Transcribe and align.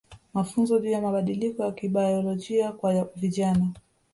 Mafunzo 0.33 0.79
juu 0.79 0.89
ya 0.89 1.01
mabadiliko 1.01 1.63
ya 1.63 1.71
kibayolojia 1.71 2.71
kwa 2.71 3.03
vijana 3.15 3.71